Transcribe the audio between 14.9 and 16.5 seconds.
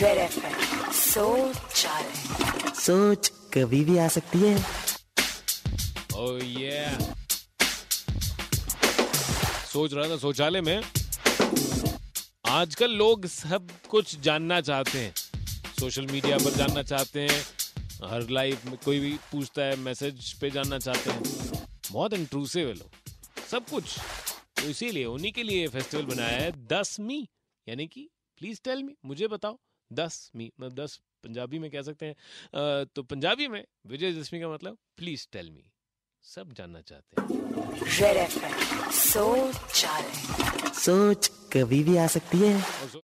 हैं। Social media